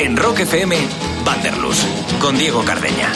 En 0.00 0.16
Rock 0.16 0.40
FM, 0.40 0.78
Vanderlus, 1.26 1.86
con 2.20 2.38
Diego 2.38 2.64
Cardeña. 2.64 3.12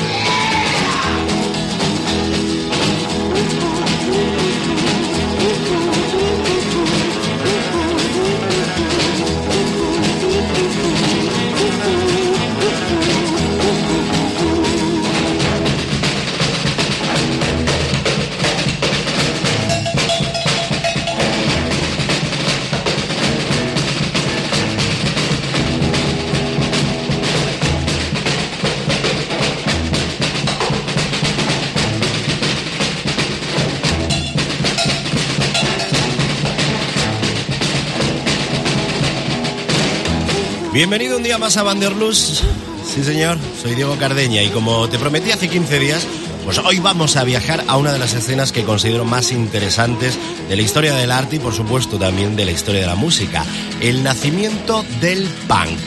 Bienvenido 40.75 41.19
un 41.19 41.23
día 41.23 41.39
más 41.39 41.57
a 41.57 41.63
Vanderlust. 41.63 42.43
Sí, 42.85 43.05
señor, 43.05 43.39
soy 43.63 43.77
Diego 43.77 43.97
Cardeña 43.97 44.43
y 44.43 44.49
como 44.49 44.89
te 44.89 44.99
prometí 44.99 45.31
hace 45.31 45.49
15 45.49 45.79
días, 45.79 46.05
pues 46.45 46.59
hoy 46.59 46.81
vamos 46.81 47.17
a 47.17 47.23
viajar 47.23 47.63
a 47.69 47.77
una 47.77 47.93
de 47.93 48.01
las 48.01 48.13
escenas 48.15 48.51
que 48.51 48.65
considero 48.65 49.05
más 49.05 49.31
interesantes 49.31 50.19
de 50.49 50.57
la 50.57 50.63
historia 50.63 50.97
del 50.97 51.13
arte 51.13 51.37
y 51.37 51.39
por 51.39 51.55
supuesto 51.55 51.97
también 51.97 52.35
de 52.35 52.45
la 52.45 52.51
historia 52.51 52.81
de 52.81 52.89
la 52.89 52.97
música, 52.97 53.45
el 53.81 54.03
nacimiento 54.03 54.85
del 55.01 55.29
punk. 55.47 55.79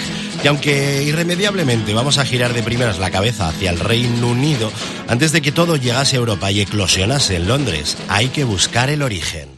Y 0.42 0.48
aunque 0.48 1.04
irremediablemente 1.04 1.94
vamos 1.94 2.18
a 2.18 2.24
girar 2.24 2.54
de 2.54 2.64
primeras 2.64 2.98
la 2.98 3.12
cabeza 3.12 3.50
hacia 3.50 3.72
el 3.72 3.82
Reino 3.82 4.30
Unido, 4.30 4.72
antes 5.10 5.34
de 5.34 5.42
que 5.42 5.52
todo 5.52 5.76
llegase 5.76 6.16
a 6.16 6.20
Europa 6.20 6.50
y 6.50 6.62
eclosionase 6.62 7.36
en 7.36 7.50
Londres, 7.50 7.98
hay 8.08 8.30
que 8.30 8.46
buscar 8.46 8.90
el 8.90 9.02
origen. 9.02 9.57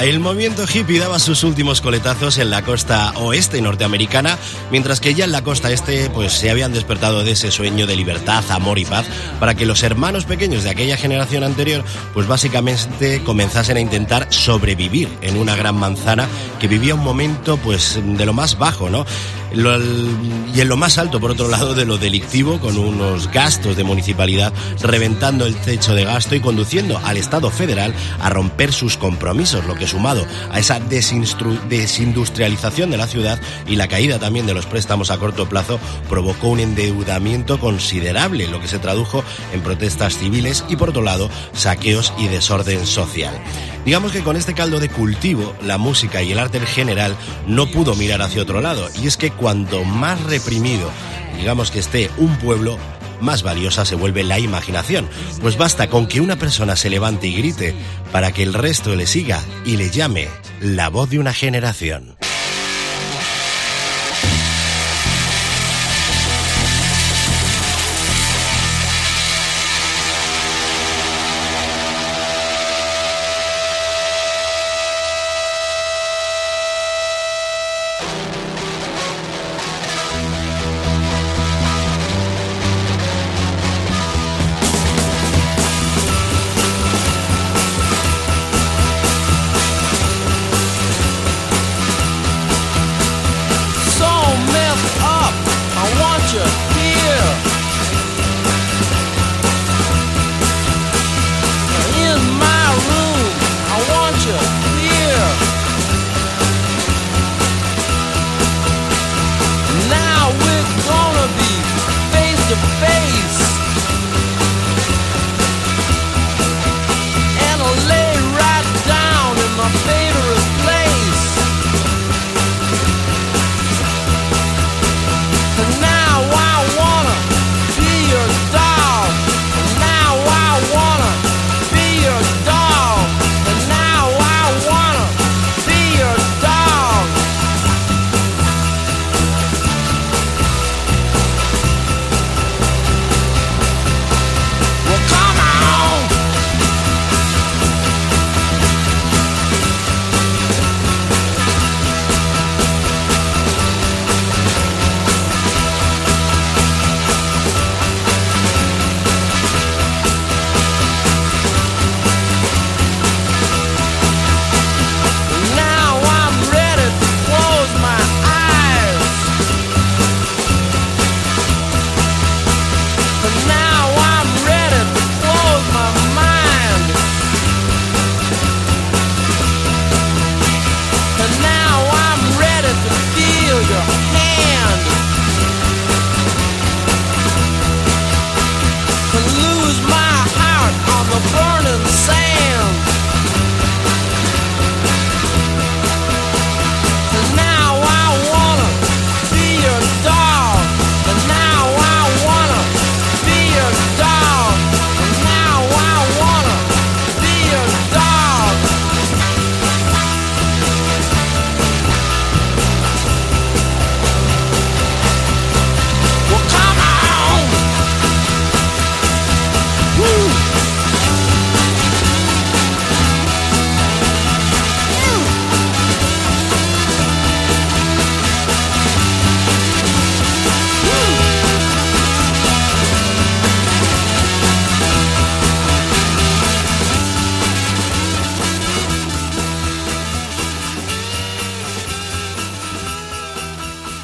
El 0.00 0.18
movimiento 0.18 0.64
hippie 0.64 0.98
daba 0.98 1.18
sus 1.20 1.44
últimos 1.44 1.80
coletazos 1.80 2.38
en 2.38 2.50
la 2.50 2.62
costa 2.62 3.12
oeste 3.16 3.62
norteamericana, 3.62 4.36
mientras 4.70 4.98
que 4.98 5.14
ya 5.14 5.24
en 5.24 5.32
la 5.32 5.42
costa 5.42 5.70
este 5.70 6.10
pues 6.10 6.32
se 6.32 6.50
habían 6.50 6.72
despertado 6.72 7.22
de 7.22 7.32
ese 7.32 7.52
sueño 7.52 7.86
de 7.86 7.94
libertad, 7.94 8.42
amor 8.50 8.80
y 8.80 8.84
paz 8.84 9.06
para 9.38 9.54
que 9.54 9.64
los 9.64 9.84
hermanos 9.84 10.24
pequeños 10.24 10.64
de 10.64 10.70
aquella 10.70 10.96
generación 10.96 11.44
anterior 11.44 11.84
pues 12.12 12.26
básicamente 12.26 13.22
comenzasen 13.22 13.76
a 13.76 13.80
intentar 13.80 14.26
sobrevivir 14.30 15.08
en 15.22 15.36
una 15.36 15.54
gran 15.54 15.76
manzana 15.76 16.26
que 16.58 16.66
vivía 16.66 16.94
un 16.94 17.04
momento 17.04 17.56
pues 17.56 18.00
de 18.02 18.26
lo 18.26 18.32
más 18.32 18.58
bajo, 18.58 18.90
¿no? 18.90 19.06
Y 19.54 20.60
en 20.60 20.68
lo 20.68 20.76
más 20.76 20.98
alto, 20.98 21.20
por 21.20 21.30
otro 21.30 21.48
lado, 21.48 21.74
de 21.74 21.84
lo 21.84 21.98
delictivo, 21.98 22.58
con 22.58 22.78
unos 22.78 23.30
gastos 23.30 23.76
de 23.76 23.84
municipalidad 23.84 24.52
reventando 24.80 25.46
el 25.46 25.54
techo 25.56 25.94
de 25.94 26.04
gasto 26.04 26.34
y 26.34 26.40
conduciendo 26.40 27.00
al 27.04 27.16
Estado 27.16 27.50
federal 27.50 27.94
a 28.20 28.28
romper 28.30 28.72
sus 28.72 28.96
compromisos, 28.96 29.64
lo 29.66 29.74
que 29.74 29.86
sumado 29.86 30.26
a 30.50 30.58
esa 30.58 30.80
desindustrialización 30.80 32.90
de 32.90 32.96
la 32.96 33.06
ciudad 33.06 33.38
y 33.66 33.76
la 33.76 33.86
caída 33.88 34.18
también 34.18 34.46
de 34.46 34.54
los 34.54 34.66
préstamos 34.66 35.10
a 35.10 35.18
corto 35.18 35.48
plazo 35.48 35.78
provocó 36.08 36.48
un 36.48 36.60
endeudamiento 36.60 37.60
considerable, 37.60 38.48
lo 38.48 38.60
que 38.60 38.68
se 38.68 38.78
tradujo 38.78 39.22
en 39.52 39.60
protestas 39.60 40.16
civiles 40.18 40.64
y 40.68 40.76
por 40.76 40.90
otro 40.90 41.02
lado 41.02 41.28
saqueos 41.52 42.12
y 42.18 42.28
desorden 42.28 42.86
social. 42.86 43.34
Digamos 43.84 44.12
que 44.12 44.22
con 44.22 44.36
este 44.36 44.54
caldo 44.54 44.78
de 44.78 44.88
cultivo, 44.88 45.56
la 45.60 45.76
música 45.76 46.22
y 46.22 46.30
el 46.30 46.38
arte 46.38 46.58
en 46.58 46.66
general 46.66 47.16
no 47.48 47.66
pudo 47.66 47.96
mirar 47.96 48.22
hacia 48.22 48.42
otro 48.42 48.60
lado, 48.60 48.88
y 49.02 49.08
es 49.08 49.16
que 49.16 49.32
cuanto 49.42 49.82
más 49.82 50.22
reprimido, 50.22 50.88
digamos 51.36 51.72
que 51.72 51.80
esté 51.80 52.08
un 52.16 52.36
pueblo, 52.36 52.78
más 53.20 53.42
valiosa 53.42 53.84
se 53.84 53.96
vuelve 53.96 54.22
la 54.22 54.38
imaginación, 54.38 55.08
pues 55.40 55.58
basta 55.58 55.88
con 55.88 56.06
que 56.06 56.20
una 56.20 56.36
persona 56.36 56.76
se 56.76 56.88
levante 56.88 57.26
y 57.26 57.34
grite 57.34 57.74
para 58.12 58.30
que 58.30 58.44
el 58.44 58.54
resto 58.54 58.94
le 58.94 59.04
siga 59.08 59.42
y 59.64 59.78
le 59.78 59.90
llame 59.90 60.28
la 60.60 60.90
voz 60.90 61.10
de 61.10 61.18
una 61.18 61.32
generación. 61.32 62.14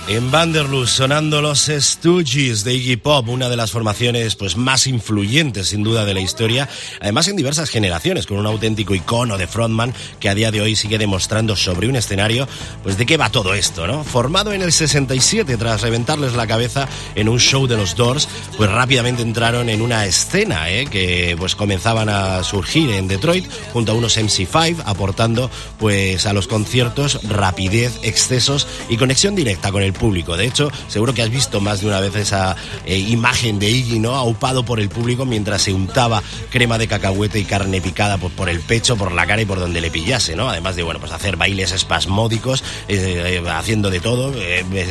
En 0.09 0.31
Vanderlust 0.31 0.97
sonando 0.97 1.43
los 1.43 1.67
Stooges 1.67 2.65
de 2.65 2.73
Iggy 2.73 2.97
Pop, 2.97 3.29
una 3.29 3.51
de 3.51 3.57
las 3.57 3.73
formaciones 3.73 4.37
pues 4.37 4.57
más 4.57 4.87
influyentes 4.87 5.69
sin 5.69 5.83
duda 5.83 6.07
de 6.07 6.15
la 6.15 6.21
historia, 6.21 6.67
además 7.03 7.29
en 7.29 7.37
diversas 7.37 7.69
generaciones, 7.69 8.27
con 8.27 8.39
un 8.39 8.47
auténtico 8.47 8.95
icono 8.95 9.37
de 9.37 9.47
frontman 9.47 9.93
que 10.19 10.31
a 10.31 10.35
día 10.35 10.51
de 10.51 10.63
hoy 10.63 10.77
sigue 10.77 10.97
demostrando 10.97 11.57
sobre 11.57 11.89
un 11.89 11.97
escenario 11.97 12.49
pues 12.83 12.97
de 12.97 13.05
qué 13.05 13.19
va 13.19 13.29
todo 13.29 13.53
esto, 13.53 13.87
¿no? 13.87 14.03
Formado 14.03 14.55
en 14.55 14.63
el 14.63 14.73
67 14.73 15.59
tras 15.59 15.83
reventarles 15.83 16.33
la 16.33 16.47
cabeza 16.47 16.89
en 17.15 17.29
un 17.29 17.39
show 17.39 17.67
de 17.67 17.77
los 17.77 17.95
Doors, 17.95 18.31
pues 18.57 18.71
rápidamente 18.71 19.21
entraron 19.21 19.69
en 19.69 19.83
una 19.83 20.07
escena 20.07 20.71
¿eh? 20.71 20.87
que 20.87 21.37
pues 21.39 21.55
comenzaban 21.55 22.09
a 22.09 22.43
surgir 22.45 22.93
en 22.93 23.09
Detroit 23.09 23.45
junto 23.75 23.93
a 23.93 23.95
unos 23.95 24.17
MC5 24.17 24.85
aportando 24.87 25.51
pues 25.79 26.25
a 26.25 26.33
los 26.33 26.49
conciertos 26.49 27.21
rapidez, 27.29 28.01
excesos 28.05 28.67
y 28.89 28.97
conexión 28.97 29.35
directa 29.35 29.71
con 29.71 29.83
el 29.83 29.98
público. 29.99 30.37
De 30.37 30.47
hecho, 30.47 30.71
seguro 30.89 31.13
que 31.13 31.23
has 31.23 31.31
visto 31.31 31.61
más 31.61 31.81
de 31.81 31.89
una 31.89 32.01
vez 32.01 32.15
esa 32.17 32.57
eh, 32.87 32.97
imagen 32.97 33.59
de 33.59 33.69
Iggy, 33.69 33.99
¿no? 33.99 34.15
Aupado 34.15 34.65
por 34.65 34.81
el 34.81 34.89
público 34.89 35.27
mientras 35.27 35.63
se 35.63 35.73
untaba 35.73 36.23
crema 36.51 36.79
de 36.79 36.89
cacahuete 36.89 37.39
y 37.39 37.45
carne 37.45 37.81
picada 37.81 38.19
pues, 38.19 38.33
por 38.33 38.49
el 38.49 38.61
pecho, 38.61 38.97
por 38.97 39.13
la 39.13 39.27
cara 39.27 39.43
y 39.43 39.47
por 39.47 39.61
donde 39.61 39.81
le 39.81 39.91
pillase, 39.91 40.37
¿no? 40.37 40.49
Además 40.49 40.77
de, 40.77 40.83
bueno, 40.83 41.01
pues 41.01 41.13
hacer 41.13 41.37
bailes 41.37 41.73
espasmódicos, 41.73 42.63
eh, 42.89 43.43
eh, 43.45 43.51
haciendo 43.51 43.91
de 43.91 44.01
todo, 44.01 44.33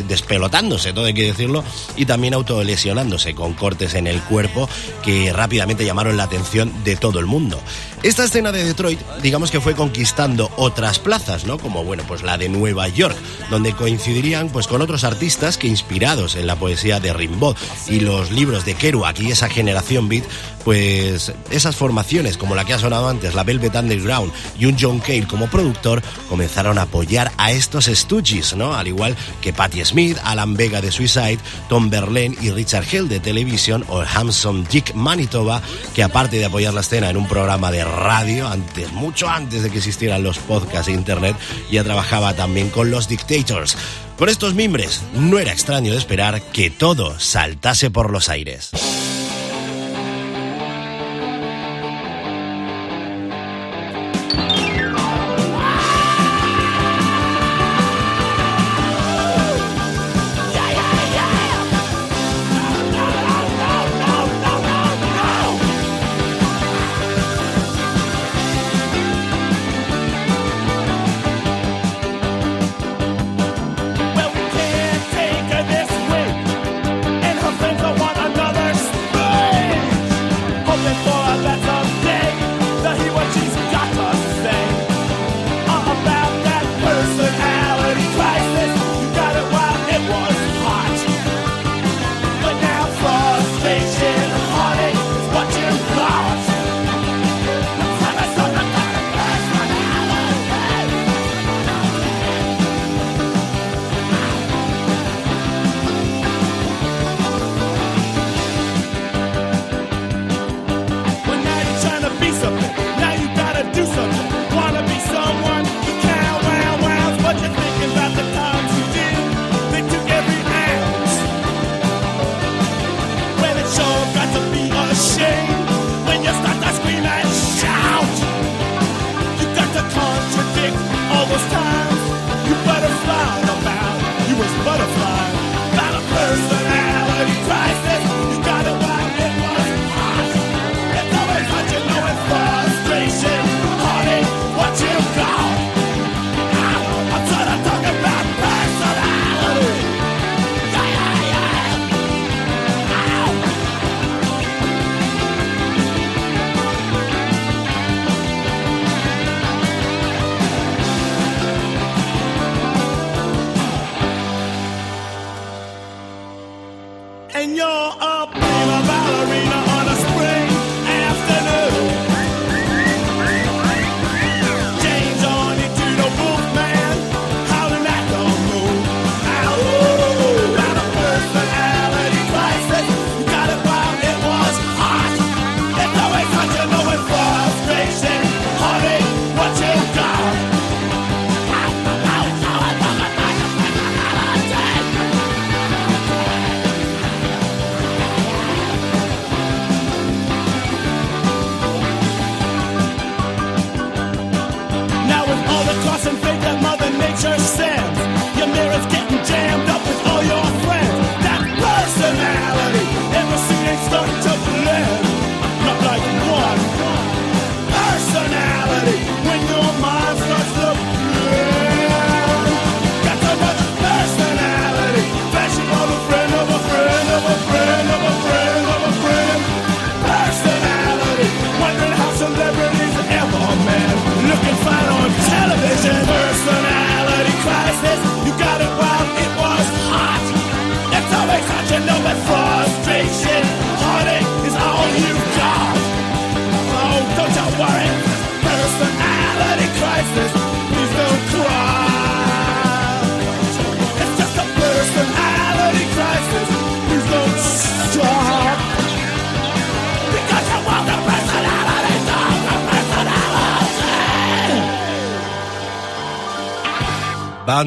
despelotándose, 0.07 0.93
todo 0.93 1.05
hay 1.05 1.13
que 1.13 1.23
decirlo, 1.23 1.63
y 1.95 2.05
también 2.05 2.33
autolesionándose 2.33 3.33
con 3.33 3.53
cortes 3.53 3.93
en 3.93 4.07
el 4.07 4.21
cuerpo 4.21 4.69
que 5.03 5.31
rápidamente 5.33 5.85
llamaron 5.85 6.17
la 6.17 6.23
atención 6.23 6.83
de 6.83 6.95
todo 6.95 7.19
el 7.19 7.25
mundo. 7.25 7.59
Esta 8.03 8.25
escena 8.25 8.51
de 8.51 8.63
Detroit, 8.63 8.99
digamos 9.21 9.49
que 9.49 9.59
fue 9.59 9.75
conquistando 9.75 10.51
otras 10.55 10.99
plazas, 10.99 11.45
¿no? 11.45 11.57
Como, 11.57 11.83
bueno, 11.83 12.03
pues 12.07 12.21
la 12.21 12.37
de 12.37 12.47
Nueva 12.47 12.87
York, 12.87 13.15
donde 13.49 13.73
coincidirían 13.73 14.49
pues 14.49 14.67
con 14.67 14.81
otros 14.81 14.96
artistas 15.03 15.57
que 15.57 15.67
inspirados 15.67 16.35
en 16.35 16.47
la 16.47 16.55
poesía 16.55 16.99
de 16.99 17.13
Rimbaud 17.13 17.55
y 17.87 17.99
los 17.99 18.31
libros 18.31 18.65
de 18.65 18.75
Kerouac 18.75 19.19
y 19.19 19.31
esa 19.31 19.49
generación 19.49 20.09
beat, 20.09 20.23
pues 20.63 21.31
esas 21.49 21.75
formaciones 21.75 22.37
como 22.37 22.55
la 22.55 22.65
que 22.65 22.73
ha 22.73 22.79
sonado 22.79 23.07
antes, 23.07 23.33
la 23.35 23.43
Velvet 23.43 23.75
Underground 23.75 24.33
y 24.59 24.65
un 24.65 24.75
John 24.79 24.99
Cale 24.99 25.27
como 25.27 25.47
productor, 25.47 26.01
comenzaron 26.27 26.77
a 26.77 26.83
apoyar 26.83 27.31
a 27.37 27.51
estos 27.51 27.85
Stooges, 27.85 28.55
¿no? 28.55 28.75
Al 28.75 28.87
igual 28.87 29.15
que 29.41 29.53
Patti 29.53 29.83
Smith, 29.85 30.17
Alan 30.23 30.55
Vega 30.55 30.81
de 30.81 30.91
Suicide, 30.91 31.39
Tom 31.69 31.89
Verlaine 31.89 32.35
y 32.41 32.51
Richard 32.51 32.85
Hell 32.91 33.07
de 33.07 33.19
Television 33.19 33.85
o 33.87 34.01
Hamson 34.01 34.65
Dick 34.65 34.93
Manitoba, 34.93 35.61
que 35.95 36.03
aparte 36.03 36.37
de 36.37 36.45
apoyar 36.45 36.73
la 36.73 36.81
escena 36.81 37.09
en 37.09 37.17
un 37.17 37.27
programa 37.27 37.71
de 37.71 37.83
radio, 37.83 38.47
antes, 38.47 38.91
mucho 38.91 39.29
antes 39.29 39.63
de 39.63 39.69
que 39.69 39.77
existieran 39.77 40.23
los 40.23 40.37
podcasts 40.37 40.89
e 40.89 40.93
internet, 40.93 41.35
ya 41.71 41.83
trabajaba 41.83 42.33
también 42.33 42.69
con 42.69 42.91
los 42.91 43.07
Dictators. 43.07 43.77
Con 44.17 44.29
estos 44.29 44.55
mimbres, 44.55 45.03
no 45.13 45.37
era 45.37 45.51
extraño 45.51 45.91
de 45.91 45.99
esperar 45.99 46.41
que 46.41 46.71
todo 46.71 47.19
saltase 47.19 47.91
por 47.91 48.09
los 48.11 48.29
aires. 48.29 48.71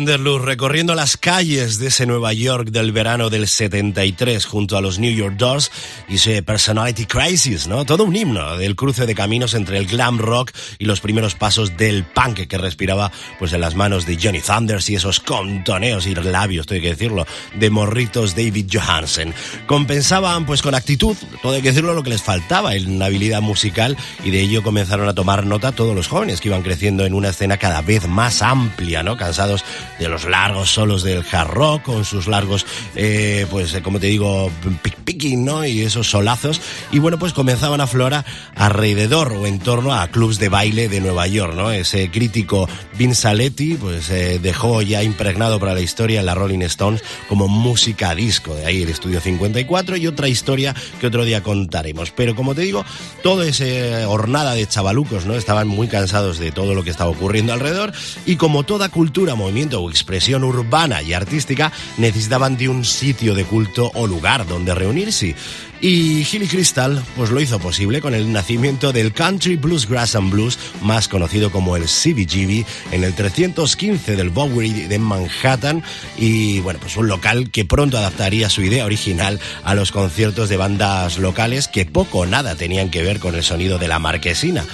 Vanderloo 0.00 0.38
recorriendo 0.38 0.95
las 0.95 1.19
calles 1.19 1.78
de 1.78 1.88
ese 1.88 2.07
Nueva 2.07 2.33
York 2.33 2.71
del 2.71 2.90
verano 2.90 3.28
del 3.28 3.47
73 3.47 4.47
junto 4.47 4.78
a 4.78 4.80
los 4.80 4.99
New 4.99 5.14
York 5.14 5.37
Dolls 5.37 5.71
y 6.09 6.14
ese 6.14 6.42
Personality 6.42 7.04
Crisis, 7.04 7.66
¿no? 7.66 7.85
Todo 7.85 8.04
un 8.04 8.16
himno 8.16 8.57
del 8.57 8.76
cruce 8.76 9.04
de 9.04 9.14
caminos 9.14 9.52
entre 9.52 9.76
el 9.76 9.87
glam 9.87 10.16
rock 10.16 10.52
y 10.78 10.87
los 10.87 11.02
primeros 11.02 11.35
pasos 11.35 11.76
del 11.76 12.04
punk 12.04 12.47
que 12.47 12.57
respiraba 12.57 13.12
pues 13.38 13.52
en 13.52 13.61
las 13.61 13.75
manos 13.75 14.07
de 14.07 14.16
Johnny 14.16 14.40
Thunders 14.40 14.88
y 14.88 14.95
esos 14.95 15.21
contoneos 15.21 16.07
y 16.07 16.14
labios, 16.14 16.66
tengo 16.66 16.80
que 16.80 16.88
decirlo, 16.88 17.26
de 17.54 17.69
morritos 17.69 18.35
David 18.35 18.71
Johansen. 18.73 19.35
Compensaban 19.66 20.47
pues 20.47 20.62
con 20.62 20.75
actitud, 20.75 21.14
todo 21.42 21.52
hay 21.52 21.61
que 21.61 21.69
decirlo, 21.69 21.92
lo 21.92 22.02
que 22.02 22.09
les 22.09 22.23
faltaba 22.23 22.75
en 22.75 23.02
habilidad 23.02 23.42
musical 23.42 23.99
y 24.25 24.30
de 24.30 24.40
ello 24.40 24.62
comenzaron 24.62 25.11
a 25.11 25.14
tomar 25.14 25.45
nota 25.45 25.73
todos 25.73 25.95
los 25.95 26.09
jóvenes 26.09 26.40
que 26.40 26.49
iban 26.49 26.62
creciendo 26.62 27.04
en 27.04 27.12
una 27.12 27.28
escena 27.28 27.59
cada 27.59 27.83
vez 27.83 28.09
más 28.09 28.40
amplia, 28.40 29.02
¿no? 29.02 29.19
Cansados 29.19 29.62
de 29.99 30.09
los 30.09 30.25
largos 30.25 30.70
solos 30.70 31.02
del 31.02 31.25
hard 31.30 31.50
rock, 31.50 31.82
con 31.82 32.04
sus 32.04 32.26
largos, 32.26 32.66
eh, 32.94 33.47
pues 33.50 33.75
eh, 33.75 33.82
como 33.82 34.00
te 34.00 34.06
digo, 34.06 34.50
pick 34.82 34.97
picking, 34.97 35.44
¿no? 35.44 35.64
Y 35.64 35.82
esos 35.82 36.09
solazos. 36.09 36.61
Y 36.92 36.99
bueno, 36.99 37.18
pues 37.18 37.32
comenzaban 37.32 37.80
a 37.80 37.85
aflorar 37.85 38.25
alrededor 38.54 39.32
o 39.32 39.47
en 39.47 39.59
torno 39.59 39.94
a 39.94 40.09
clubs 40.09 40.38
de 40.38 40.49
baile 40.49 40.88
de 40.88 41.00
Nueva 41.00 41.26
York, 41.26 41.54
¿no? 41.54 41.70
Ese 41.70 42.11
crítico 42.11 42.68
Vince 42.97 43.28
Aletti, 43.28 43.75
pues 43.75 44.11
eh, 44.11 44.38
dejó 44.40 44.82
ya 44.82 45.02
impregnado 45.02 45.59
para 45.59 45.75
la 45.75 45.80
historia 45.80 46.23
la 46.23 46.35
Rolling 46.35 46.62
Stones 46.62 47.02
como 47.28 47.49
música 47.49 48.14
disco, 48.14 48.54
de 48.54 48.66
ahí 48.66 48.82
el 48.82 48.88
estudio 48.88 49.20
54 49.20 49.97
y 49.97 50.06
otra 50.06 50.28
historia 50.28 50.75
que 51.00 51.06
otro 51.06 51.25
día 51.25 51.42
contaremos. 51.42 52.11
Pero 52.11 52.35
como 52.35 52.54
te 52.54 52.62
digo, 52.62 52.85
toda 53.23 53.47
esa 53.47 54.09
hornada 54.09 54.54
de 54.54 54.66
chavalucos, 54.66 55.26
¿no? 55.26 55.35
Estaban 55.35 55.68
muy 55.68 55.88
cansados 55.88 56.38
de 56.38 56.52
todo 56.52 56.75
lo 56.75 56.85
que 56.85 56.90
estaba 56.90 57.11
ocurriendo 57.11 57.52
alrededor 57.52 57.92
y 58.26 58.37
como 58.37 58.62
toda 58.64 58.88
cultura, 58.88 59.35
movimiento 59.35 59.69
o 59.78 59.90
expresión 59.90 60.44
urbana 60.44 61.02
y 61.02 61.12
artística 61.12 61.72
necesitaban 61.98 62.56
de 62.56 62.68
un 62.68 62.84
sitio 62.84 63.34
de 63.34 63.44
culto 63.44 63.90
o 63.94 64.06
lugar 64.06 64.46
donde 64.46 64.74
reunirse. 64.74 65.34
Y 65.82 66.26
Hilly 66.30 66.46
Crystal 66.46 67.02
pues 67.16 67.30
lo 67.30 67.40
hizo 67.40 67.58
posible 67.58 68.02
con 68.02 68.14
el 68.14 68.30
nacimiento 68.32 68.92
del 68.92 69.14
Country 69.14 69.56
Blues 69.56 69.88
Grass 69.88 70.14
and 70.14 70.30
Blues, 70.30 70.58
más 70.82 71.08
conocido 71.08 71.50
como 71.50 71.74
el 71.74 71.84
CBGB, 71.84 72.66
en 72.92 73.04
el 73.04 73.14
315 73.14 74.14
del 74.14 74.28
Bowery 74.28 74.88
de 74.88 74.98
Manhattan 74.98 75.82
y 76.18 76.60
bueno, 76.60 76.80
pues 76.80 76.98
un 76.98 77.08
local 77.08 77.50
que 77.50 77.64
pronto 77.64 77.96
adaptaría 77.96 78.50
su 78.50 78.62
idea 78.62 78.84
original 78.84 79.40
a 79.64 79.74
los 79.74 79.90
conciertos 79.90 80.50
de 80.50 80.58
bandas 80.58 81.18
locales 81.18 81.66
que 81.66 81.86
poco 81.86 82.20
o 82.20 82.26
nada 82.26 82.56
tenían 82.56 82.90
que 82.90 83.02
ver 83.02 83.18
con 83.18 83.34
el 83.34 83.42
sonido 83.42 83.78
de 83.78 83.88
la 83.88 83.98
marquesina. 83.98 84.66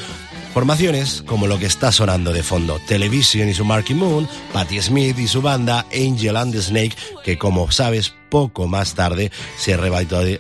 Formaciones 0.56 1.22
como 1.26 1.46
lo 1.46 1.58
que 1.58 1.66
está 1.66 1.92
sonando 1.92 2.32
de 2.32 2.42
fondo, 2.42 2.80
Television 2.88 3.46
y 3.46 3.52
su 3.52 3.66
Marky 3.66 3.92
Moon, 3.92 4.26
Patti 4.54 4.80
Smith 4.80 5.18
y 5.18 5.28
su 5.28 5.42
banda 5.42 5.84
Angel 5.92 6.34
and 6.34 6.54
the 6.54 6.62
Snake, 6.62 6.96
que 7.22 7.36
como 7.36 7.70
sabes 7.70 8.14
poco 8.30 8.66
más 8.66 8.94
tarde 8.94 9.30
se, 9.58 9.76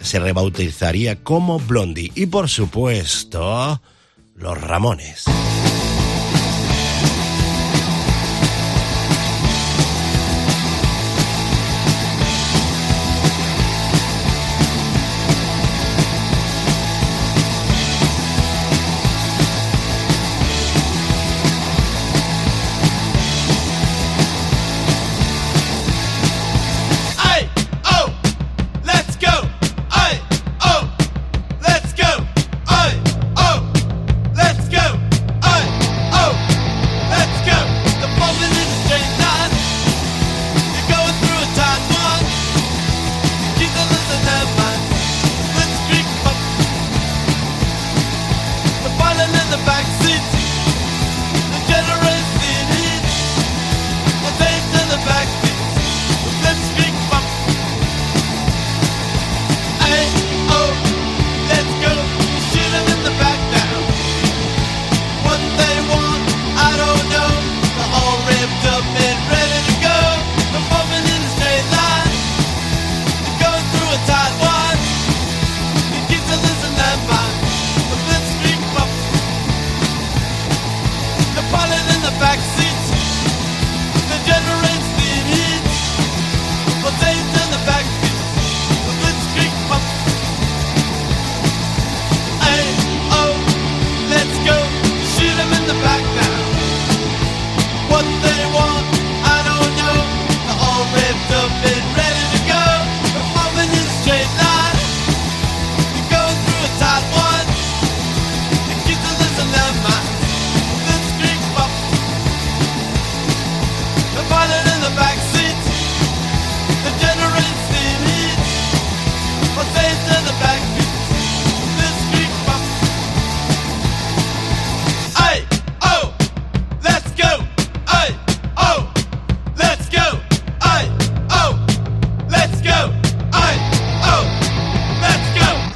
se 0.00 0.18
rebautizaría 0.18 1.16
como 1.16 1.58
Blondie. 1.58 2.12
Y 2.14 2.24
por 2.24 2.48
supuesto, 2.48 3.82
los 4.36 4.58
Ramones. 4.58 5.26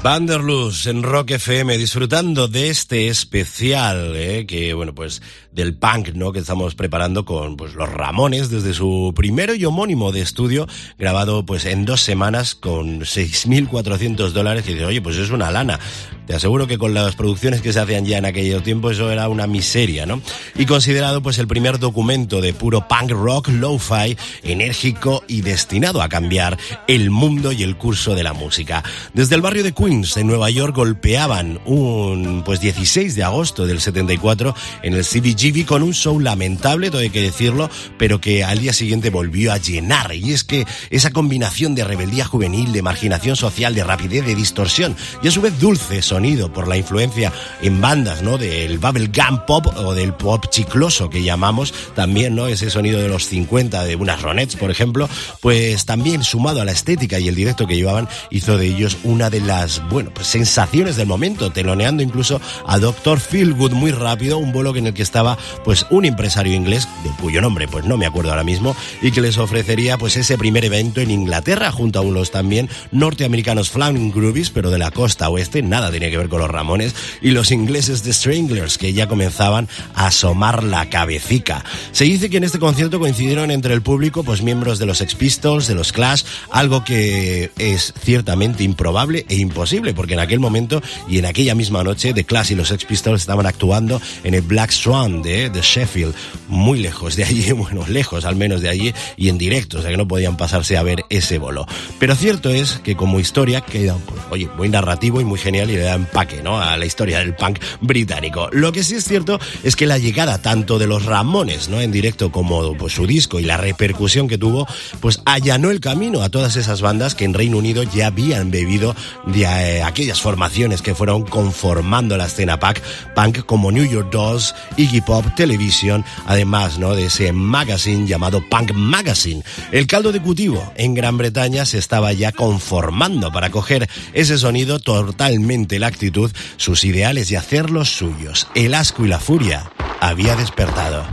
Vanderluz 0.02 0.86
en 0.86 1.02
Rock 1.02 1.32
FM, 1.32 1.76
disfrutando 1.76 2.48
de 2.48 2.70
este 2.70 3.08
especial, 3.08 4.16
eh, 4.16 4.46
que 4.46 4.72
bueno, 4.72 4.94
pues 4.94 5.20
del 5.52 5.74
punk, 5.74 6.10
¿no? 6.14 6.32
Que 6.32 6.38
estamos 6.38 6.74
preparando 6.74 7.24
con 7.24 7.56
pues 7.56 7.74
los 7.74 7.88
Ramones 7.88 8.50
desde 8.50 8.72
su 8.72 9.12
primero 9.14 9.54
y 9.54 9.64
homónimo 9.64 10.12
de 10.12 10.20
estudio, 10.20 10.66
grabado 10.98 11.44
pues 11.44 11.64
en 11.64 11.84
dos 11.84 12.00
semanas 12.00 12.54
con 12.54 13.00
6.400 13.00 14.30
dólares, 14.30 14.64
y 14.68 14.74
dice, 14.74 14.84
oye, 14.84 15.02
pues 15.02 15.16
es 15.16 15.30
una 15.30 15.50
lana. 15.50 15.78
Te 16.26 16.36
aseguro 16.36 16.68
que 16.68 16.78
con 16.78 16.94
las 16.94 17.16
producciones 17.16 17.60
que 17.60 17.72
se 17.72 17.80
hacían 17.80 18.04
ya 18.04 18.18
en 18.18 18.24
aquellos 18.24 18.62
tiempos 18.62 18.92
eso 18.92 19.10
era 19.10 19.28
una 19.28 19.48
miseria, 19.48 20.06
¿no? 20.06 20.22
Y 20.54 20.66
considerado 20.66 21.22
pues 21.22 21.38
el 21.38 21.48
primer 21.48 21.80
documento 21.80 22.40
de 22.40 22.54
puro 22.54 22.86
punk 22.86 23.10
rock, 23.10 23.48
lo-fi, 23.48 24.16
enérgico 24.44 25.24
y 25.26 25.40
destinado 25.40 26.02
a 26.02 26.08
cambiar 26.08 26.56
el 26.86 27.10
mundo 27.10 27.50
y 27.50 27.64
el 27.64 27.76
curso 27.76 28.14
de 28.14 28.22
la 28.22 28.32
música. 28.32 28.84
Desde 29.12 29.34
el 29.34 29.42
barrio 29.42 29.64
de 29.64 29.72
Queens, 29.72 30.16
en 30.16 30.28
Nueva 30.28 30.50
York, 30.50 30.76
golpeaban 30.76 31.60
un 31.64 32.42
pues 32.44 32.60
16 32.60 33.16
de 33.16 33.24
agosto 33.24 33.66
del 33.66 33.80
74 33.80 34.54
en 34.82 34.94
el 34.94 35.04
CBGB 35.40 35.66
con 35.66 35.82
un 35.82 35.94
show 35.94 36.20
lamentable, 36.20 36.90
todo 36.90 37.00
hay 37.00 37.10
que 37.10 37.22
decirlo, 37.22 37.70
pero 37.98 38.20
que 38.20 38.44
al 38.44 38.58
día 38.58 38.72
siguiente 38.72 39.10
volvió 39.10 39.52
a 39.52 39.58
llenar. 39.58 40.14
Y 40.14 40.32
es 40.32 40.44
que 40.44 40.66
esa 40.90 41.10
combinación 41.10 41.74
de 41.74 41.84
rebeldía 41.84 42.24
juvenil, 42.24 42.72
de 42.72 42.82
marginación 42.82 43.36
social, 43.36 43.74
de 43.74 43.84
rapidez, 43.84 44.24
de 44.24 44.34
distorsión 44.34 44.96
y 45.22 45.28
a 45.28 45.30
su 45.30 45.40
vez 45.40 45.58
dulce 45.58 46.02
son 46.02 46.20
por 46.52 46.68
la 46.68 46.76
influencia 46.76 47.32
en 47.62 47.80
bandas, 47.80 48.22
¿no? 48.22 48.36
Del 48.36 48.78
bubblegum 48.78 49.46
pop 49.46 49.66
o 49.74 49.94
del 49.94 50.12
pop 50.12 50.46
chicloso 50.50 51.08
que 51.08 51.22
llamamos 51.22 51.72
también, 51.94 52.34
¿no? 52.34 52.46
Ese 52.46 52.68
sonido 52.68 53.00
de 53.00 53.08
los 53.08 53.26
50 53.26 53.84
de 53.84 53.96
unas 53.96 54.20
Ronettes, 54.20 54.56
por 54.56 54.70
ejemplo, 54.70 55.08
pues 55.40 55.86
también 55.86 56.22
sumado 56.22 56.60
a 56.60 56.66
la 56.66 56.72
estética 56.72 57.18
y 57.18 57.28
el 57.28 57.34
directo 57.34 57.66
que 57.66 57.76
llevaban, 57.76 58.06
hizo 58.30 58.58
de 58.58 58.66
ellos 58.66 58.98
una 59.02 59.30
de 59.30 59.40
las, 59.40 59.82
bueno, 59.88 60.10
pues 60.12 60.26
sensaciones 60.26 60.96
del 60.96 61.06
momento, 61.06 61.50
teloneando 61.50 62.02
incluso 62.02 62.38
a 62.66 62.78
Doctor 62.78 63.18
Feelgood 63.18 63.72
muy 63.72 63.92
rápido, 63.92 64.36
un 64.36 64.52
vuelo 64.52 64.76
en 64.76 64.88
el 64.88 64.94
que 64.94 65.02
estaba 65.02 65.29
pues 65.64 65.86
un 65.90 66.04
empresario 66.04 66.54
inglés, 66.54 66.88
de 67.04 67.10
cuyo 67.20 67.40
nombre 67.40 67.68
pues 67.68 67.84
no 67.84 67.96
me 67.96 68.06
acuerdo 68.06 68.30
ahora 68.30 68.44
mismo, 68.44 68.76
y 69.02 69.10
que 69.10 69.20
les 69.20 69.38
ofrecería 69.38 69.98
pues 69.98 70.16
ese 70.16 70.38
primer 70.38 70.64
evento 70.64 71.00
en 71.00 71.10
Inglaterra 71.10 71.72
junto 71.72 71.98
a 71.98 72.02
unos 72.02 72.30
también 72.30 72.68
norteamericanos 72.90 73.70
Flaming 73.70 74.12
Groovies, 74.12 74.50
pero 74.50 74.70
de 74.70 74.78
la 74.78 74.90
costa 74.90 75.28
oeste, 75.28 75.62
nada 75.62 75.90
tiene 75.90 76.10
que 76.10 76.18
ver 76.18 76.28
con 76.28 76.40
los 76.40 76.50
Ramones, 76.50 76.94
y 77.20 77.30
los 77.30 77.50
ingleses 77.50 78.02
de 78.02 78.12
Stranglers, 78.12 78.78
que 78.78 78.92
ya 78.92 79.08
comenzaban 79.08 79.68
a 79.94 80.06
asomar 80.06 80.64
la 80.64 80.88
cabecica. 80.88 81.64
Se 81.92 82.04
dice 82.04 82.30
que 82.30 82.38
en 82.38 82.44
este 82.44 82.58
concierto 82.58 82.98
coincidieron 82.98 83.50
entre 83.50 83.74
el 83.74 83.82
público 83.82 84.24
pues 84.24 84.42
miembros 84.42 84.78
de 84.78 84.86
los 84.86 84.98
Sex 84.98 85.14
Pistols, 85.14 85.66
de 85.66 85.74
los 85.74 85.92
Clash, 85.92 86.24
algo 86.50 86.84
que 86.84 87.50
es 87.58 87.94
ciertamente 88.02 88.64
improbable 88.64 89.26
e 89.28 89.36
imposible, 89.36 89.94
porque 89.94 90.14
en 90.14 90.20
aquel 90.20 90.40
momento 90.40 90.82
y 91.08 91.18
en 91.18 91.26
aquella 91.26 91.54
misma 91.54 91.84
noche 91.84 92.12
The 92.12 92.24
Clash 92.24 92.52
y 92.52 92.54
los 92.54 92.68
Sex 92.68 92.84
Pistols 92.84 93.20
estaban 93.20 93.46
actuando 93.46 94.00
en 94.24 94.34
el 94.34 94.42
Black 94.42 94.70
Swan 94.70 95.19
de, 95.22 95.50
de 95.50 95.60
Sheffield, 95.60 96.14
muy 96.48 96.80
lejos 96.80 97.16
de 97.16 97.24
allí, 97.24 97.52
bueno, 97.52 97.84
lejos 97.88 98.24
al 98.24 98.36
menos 98.36 98.60
de 98.60 98.68
allí 98.68 98.94
y 99.16 99.28
en 99.28 99.38
directo, 99.38 99.78
o 99.78 99.82
sea 99.82 99.90
que 99.90 99.96
no 99.96 100.08
podían 100.08 100.36
pasarse 100.36 100.76
a 100.76 100.82
ver 100.82 101.04
ese 101.10 101.38
bolo. 101.38 101.66
Pero 101.98 102.14
cierto 102.14 102.50
es 102.50 102.80
que 102.82 102.96
como 102.96 103.20
historia 103.20 103.60
queda, 103.60 103.96
pues, 104.06 104.20
oye, 104.30 104.48
muy 104.56 104.68
narrativo 104.68 105.20
y 105.20 105.24
muy 105.24 105.38
genial 105.38 105.70
y 105.70 105.74
le 105.74 105.82
da 105.82 105.94
empaque, 105.94 106.42
¿no? 106.42 106.60
A 106.60 106.76
la 106.76 106.86
historia 106.86 107.18
del 107.18 107.34
punk 107.34 107.58
británico. 107.80 108.48
Lo 108.52 108.72
que 108.72 108.84
sí 108.84 108.96
es 108.96 109.04
cierto 109.04 109.38
es 109.62 109.76
que 109.76 109.86
la 109.86 109.98
llegada 109.98 110.38
tanto 110.38 110.78
de 110.78 110.86
los 110.86 111.04
Ramones, 111.04 111.68
¿no? 111.68 111.80
En 111.80 111.92
directo 111.92 112.32
como 112.32 112.74
pues, 112.74 112.94
su 112.94 113.06
disco 113.06 113.40
y 113.40 113.44
la 113.44 113.56
repercusión 113.56 114.28
que 114.28 114.38
tuvo, 114.38 114.66
pues 115.00 115.20
allanó 115.24 115.70
el 115.70 115.80
camino 115.80 116.22
a 116.22 116.28
todas 116.28 116.56
esas 116.56 116.80
bandas 116.80 117.14
que 117.14 117.24
en 117.24 117.34
Reino 117.34 117.58
Unido 117.58 117.82
ya 117.82 118.08
habían 118.08 118.50
bebido 118.50 118.94
de 119.26 119.42
eh, 119.42 119.82
aquellas 119.82 120.20
formaciones 120.20 120.82
que 120.82 120.94
fueron 120.94 121.24
conformando 121.24 122.16
la 122.16 122.26
escena 122.26 122.58
punk, 122.58 122.78
punk 123.14 123.44
como 123.44 123.70
New 123.72 123.84
York 123.84 124.10
Dolls, 124.10 124.54
Iggy 124.76 125.00
Pop, 125.10 125.26
Television, 125.34 126.04
además, 126.24 126.78
¿no? 126.78 126.94
De 126.94 127.06
ese 127.06 127.32
magazine 127.32 128.06
llamado 128.06 128.48
Punk 128.48 128.72
Magazine. 128.74 129.42
El 129.72 129.88
caldo 129.88 130.12
de 130.12 130.22
cultivo 130.22 130.72
en 130.76 130.94
Gran 130.94 131.18
Bretaña 131.18 131.66
se 131.66 131.78
estaba 131.78 132.12
ya 132.12 132.30
conformando 132.30 133.32
para 133.32 133.50
coger 133.50 133.88
ese 134.12 134.38
sonido 134.38 134.78
totalmente 134.78 135.80
la 135.80 135.88
actitud, 135.88 136.30
sus 136.58 136.84
ideales 136.84 137.28
y 137.32 137.34
hacerlos 137.34 137.88
suyos. 137.88 138.46
El 138.54 138.72
asco 138.72 139.04
y 139.04 139.08
la 139.08 139.18
furia 139.18 139.72
había 140.00 140.36
despertado. 140.36 141.04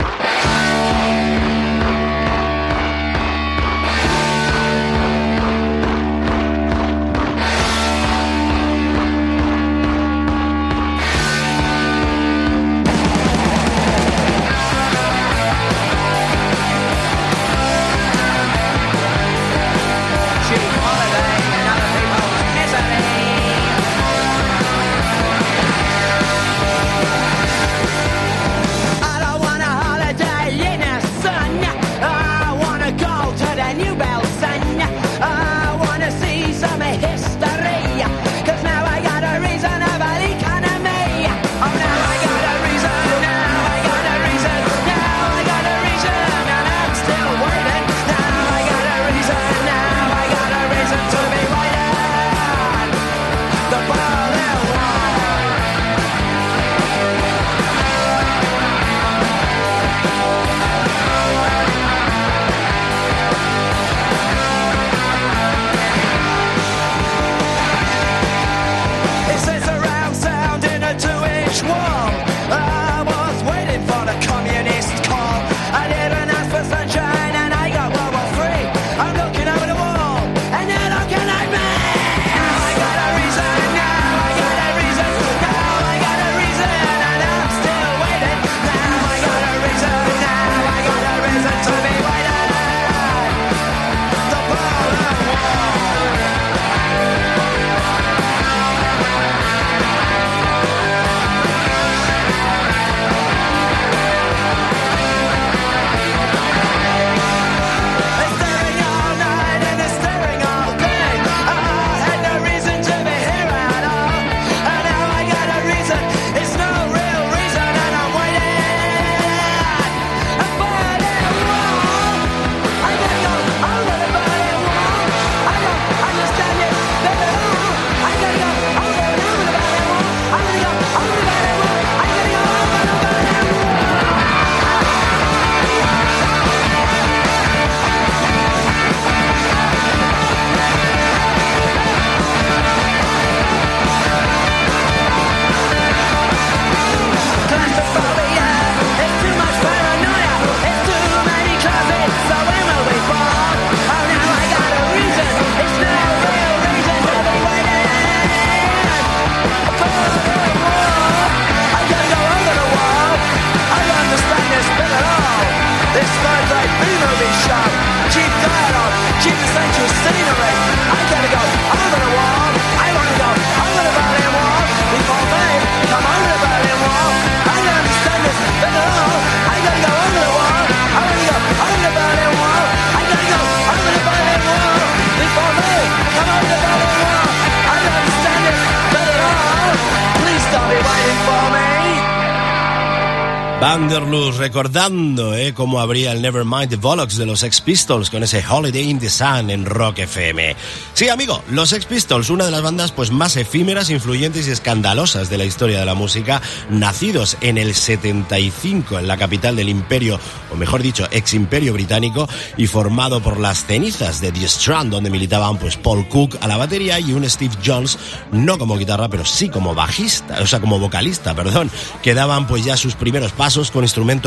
Vanderlust 194.18 194.38
recordando 194.38 195.34
eh, 195.34 195.52
cómo 195.54 195.80
abría 195.80 196.12
el 196.12 196.22
Nevermind 196.22 196.70
the 196.70 196.76
Bollocks 196.76 197.16
de 197.16 197.26
los 197.26 197.40
Sex 197.40 197.60
Pistols 197.60 198.10
con 198.10 198.22
ese 198.22 198.44
Holiday 198.46 198.88
in 198.88 198.98
the 198.98 199.10
Sun 199.10 199.50
en 199.50 199.64
Rock 199.64 200.00
FM. 200.00 200.56
Sí, 200.94 201.08
amigo, 201.08 201.42
los 201.50 201.70
Sex 201.70 201.86
Pistols, 201.86 202.30
una 202.30 202.44
de 202.44 202.50
las 202.50 202.62
bandas 202.62 202.92
pues 202.92 203.10
más 203.10 203.36
efímeras, 203.36 203.90
influyentes 203.90 204.48
y 204.48 204.50
escandalosas 204.50 205.30
de 205.30 205.38
la 205.38 205.44
historia 205.44 205.80
de 205.80 205.84
la 205.84 205.94
música, 205.94 206.40
nacidos 206.70 207.36
en 207.40 207.58
el 207.58 207.74
75 207.74 208.98
en 208.98 209.08
la 209.08 209.16
capital 209.16 209.56
del 209.56 209.68
imperio, 209.68 210.18
o 210.52 210.56
mejor 210.56 210.82
dicho, 210.82 211.06
ex 211.10 211.34
imperio 211.34 211.72
británico, 211.72 212.28
y 212.56 212.66
formado 212.66 213.20
por 213.20 213.38
las 213.38 213.66
cenizas 213.66 214.20
de 214.20 214.32
The 214.32 214.46
Strand, 214.46 214.90
donde 214.90 215.10
militaban 215.10 215.58
pues 215.58 215.76
Paul 215.76 216.08
Cook 216.08 216.38
a 216.40 216.48
la 216.48 216.56
batería 216.56 216.98
y 216.98 217.12
un 217.12 217.28
Steve 217.28 217.54
Jones, 217.64 217.98
no 218.32 218.58
como 218.58 218.78
guitarra, 218.78 219.08
pero 219.08 219.24
sí 219.24 219.48
como 219.48 219.74
bajista, 219.74 220.38
o 220.40 220.46
sea, 220.46 220.60
como 220.60 220.78
vocalista, 220.78 221.34
perdón, 221.34 221.70
que 222.02 222.14
daban 222.14 222.46
pues 222.46 222.64
ya 222.64 222.76
sus 222.76 222.94
primeros 222.94 223.32
pasos 223.32 223.70
con 223.70 223.84